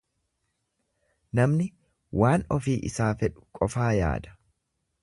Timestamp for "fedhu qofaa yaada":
3.21-4.37